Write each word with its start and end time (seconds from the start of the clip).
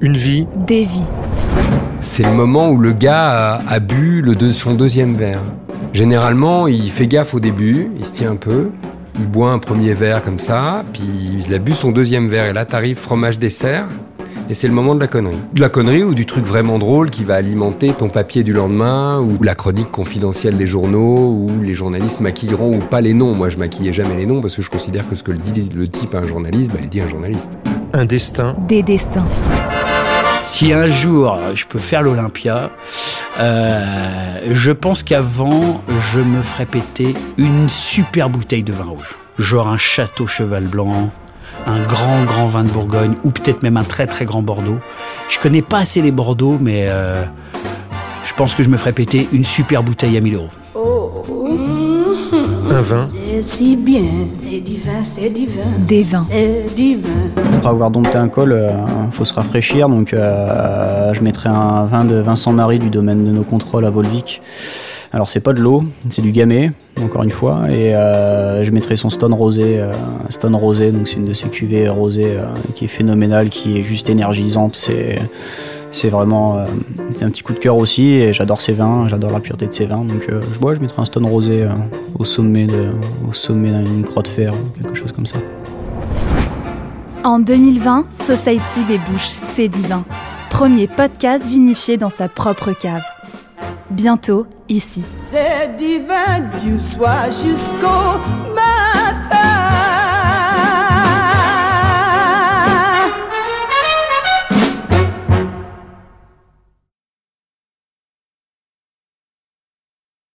Une 0.00 0.16
vie. 0.16 0.46
Des 0.66 0.84
vies. 0.84 1.04
C'est 2.00 2.22
le 2.24 2.32
moment 2.32 2.70
où 2.70 2.78
le 2.78 2.92
gars 2.92 3.56
a, 3.56 3.62
a 3.68 3.78
bu 3.80 4.20
le 4.20 4.34
deux- 4.34 4.52
son 4.52 4.74
deuxième 4.74 5.14
verre. 5.14 5.40
Généralement, 5.94 6.66
il 6.68 6.90
fait 6.90 7.06
gaffe 7.06 7.34
au 7.34 7.40
début, 7.40 7.90
il 7.98 8.04
se 8.04 8.12
tient 8.12 8.32
un 8.32 8.36
peu, 8.36 8.68
il 9.18 9.26
boit 9.26 9.50
un 9.50 9.58
premier 9.58 9.94
verre 9.94 10.22
comme 10.22 10.38
ça, 10.38 10.84
puis 10.92 11.02
il 11.46 11.54
a 11.54 11.58
bu 11.58 11.72
son 11.72 11.92
deuxième 11.92 12.28
verre, 12.28 12.46
et 12.50 12.52
là 12.52 12.66
t'arrives 12.66 12.98
fromage 12.98 13.38
dessert, 13.38 13.86
et 14.50 14.54
c'est 14.54 14.68
le 14.68 14.74
moment 14.74 14.94
de 14.94 15.00
la 15.00 15.06
connerie. 15.06 15.38
De 15.54 15.60
la 15.62 15.70
connerie 15.70 16.04
ou 16.04 16.14
du 16.14 16.26
truc 16.26 16.44
vraiment 16.44 16.78
drôle 16.78 17.08
qui 17.08 17.24
va 17.24 17.34
alimenter 17.36 17.92
ton 17.92 18.10
papier 18.10 18.44
du 18.44 18.52
lendemain, 18.52 19.18
ou 19.20 19.42
la 19.42 19.54
chronique 19.54 19.90
confidentielle 19.90 20.58
des 20.58 20.66
journaux, 20.66 21.30
où 21.32 21.50
les 21.62 21.72
journalistes 21.74 22.20
maquilleront 22.20 22.74
ou 22.76 22.80
pas 22.80 23.00
les 23.00 23.14
noms. 23.14 23.34
Moi 23.34 23.48
je 23.48 23.56
maquillais 23.56 23.94
jamais 23.94 24.16
les 24.16 24.26
noms 24.26 24.42
parce 24.42 24.54
que 24.54 24.60
je 24.62 24.68
considère 24.70 25.08
que 25.08 25.14
ce 25.14 25.22
que 25.22 25.32
le 25.32 25.38
dit 25.38 25.68
le 25.74 25.88
type 25.88 26.14
à 26.14 26.18
un 26.18 26.26
journaliste, 26.26 26.70
bah, 26.72 26.78
il 26.82 26.88
dit 26.90 27.00
à 27.00 27.04
un 27.04 27.08
journaliste. 27.08 27.50
Un 27.96 28.04
destin. 28.04 28.54
Des 28.68 28.82
destins. 28.82 29.26
Si 30.44 30.70
un 30.74 30.86
jour 30.86 31.38
je 31.54 31.64
peux 31.64 31.78
faire 31.78 32.02
l'Olympia, 32.02 32.68
euh, 33.40 34.38
je 34.50 34.70
pense 34.70 35.02
qu'avant 35.02 35.82
je 36.12 36.20
me 36.20 36.42
ferais 36.42 36.66
péter 36.66 37.14
une 37.38 37.70
super 37.70 38.28
bouteille 38.28 38.62
de 38.62 38.74
vin 38.74 38.84
rouge. 38.84 39.14
Genre 39.38 39.66
un 39.66 39.78
château 39.78 40.26
cheval 40.26 40.64
blanc, 40.64 41.10
un 41.66 41.82
grand 41.84 42.22
grand 42.24 42.48
vin 42.48 42.64
de 42.64 42.68
Bourgogne 42.68 43.14
ou 43.24 43.30
peut-être 43.30 43.62
même 43.62 43.78
un 43.78 43.84
très 43.84 44.06
très 44.06 44.26
grand 44.26 44.42
Bordeaux. 44.42 44.78
Je 45.30 45.38
connais 45.38 45.62
pas 45.62 45.78
assez 45.78 46.02
les 46.02 46.12
Bordeaux, 46.12 46.58
mais 46.60 46.88
euh, 46.90 47.24
je 48.26 48.34
pense 48.34 48.54
que 48.54 48.62
je 48.62 48.68
me 48.68 48.76
ferais 48.76 48.92
péter 48.92 49.26
une 49.32 49.46
super 49.46 49.82
bouteille 49.82 50.18
à 50.18 50.20
1000 50.20 50.34
euros. 50.34 50.50
Un 52.76 52.82
vin. 52.82 52.96
C'est 52.96 53.40
si 53.40 53.74
bien, 53.74 54.02
c'est 54.42 54.60
divin, 54.60 55.02
c'est 55.02 55.30
divin. 55.30 55.62
Des 55.88 56.02
vins. 56.02 56.20
C'est 56.20 56.66
divin. 56.76 57.08
Après 57.56 57.70
avoir 57.70 57.90
dompté 57.90 58.18
un 58.18 58.28
col, 58.28 58.70
il 59.06 59.12
faut 59.12 59.24
se 59.24 59.32
rafraîchir. 59.32 59.88
Donc, 59.88 60.12
euh, 60.12 61.14
je 61.14 61.22
mettrai 61.22 61.48
un 61.48 61.86
vin 61.86 62.04
de 62.04 62.16
Vincent 62.16 62.52
Marie 62.52 62.78
du 62.78 62.90
domaine 62.90 63.24
de 63.24 63.30
nos 63.30 63.44
contrôles 63.44 63.86
à 63.86 63.90
Volvic. 63.90 64.42
Alors, 65.14 65.30
c'est 65.30 65.40
pas 65.40 65.54
de 65.54 65.60
l'eau, 65.60 65.84
c'est 66.10 66.20
du 66.20 66.32
gamay, 66.32 66.70
encore 67.02 67.22
une 67.22 67.30
fois. 67.30 67.62
Et 67.70 67.96
euh, 67.96 68.62
je 68.62 68.70
mettrai 68.72 68.96
son 68.96 69.08
Stone 69.08 69.32
Rosé. 69.32 69.80
euh, 69.80 69.90
Stone 70.28 70.54
Rosé, 70.54 70.92
donc 70.92 71.08
c'est 71.08 71.16
une 71.16 71.28
de 71.28 71.32
ces 71.32 71.48
cuvées 71.48 71.88
rosées 71.88 72.36
euh, 72.36 72.44
qui 72.74 72.84
est 72.84 72.88
phénoménale, 72.88 73.48
qui 73.48 73.78
est 73.78 73.82
juste 73.82 74.10
énergisante. 74.10 74.76
C'est. 74.78 75.16
C'est 75.92 76.08
vraiment 76.10 76.58
euh, 76.58 76.64
c'est 77.14 77.24
un 77.24 77.30
petit 77.30 77.42
coup 77.42 77.52
de 77.52 77.58
cœur 77.58 77.76
aussi 77.76 78.08
et 78.08 78.32
j'adore 78.32 78.60
ces 78.60 78.72
vins, 78.72 79.08
j'adore 79.08 79.30
la 79.30 79.40
pureté 79.40 79.66
de 79.66 79.72
ces 79.72 79.86
vins. 79.86 80.04
Donc 80.04 80.28
euh, 80.28 80.40
je 80.52 80.58
bois, 80.58 80.74
je 80.74 80.80
mettrai 80.80 81.00
un 81.02 81.04
Stone 81.04 81.26
Rosé 81.26 81.62
euh, 81.62 81.70
au 82.18 82.24
sommet 82.24 82.66
de, 82.66 82.90
au 83.28 83.32
sommet 83.32 83.70
d'une 83.70 84.04
croix 84.04 84.22
de 84.22 84.28
fer, 84.28 84.52
quelque 84.80 84.94
chose 84.94 85.12
comme 85.12 85.26
ça. 85.26 85.38
En 87.24 87.38
2020, 87.38 88.06
Society 88.12 88.80
débouche 88.86 89.26
C'est 89.26 89.68
divin. 89.68 90.04
Premier 90.50 90.86
podcast 90.86 91.46
vinifié 91.46 91.96
dans 91.96 92.10
sa 92.10 92.28
propre 92.28 92.72
cave. 92.72 93.02
Bientôt, 93.90 94.46
ici. 94.68 95.02
C'est 95.16 95.74
divin 95.76 96.40
du 96.62 96.78
soir 96.78 97.26
jusqu'au 97.26 98.18
matin. 98.54 98.75